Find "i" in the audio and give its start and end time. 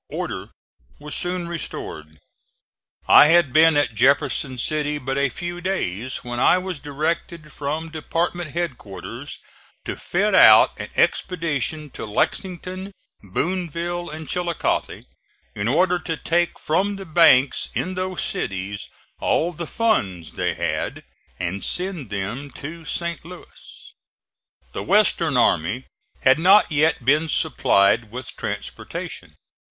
3.07-3.27, 6.39-6.57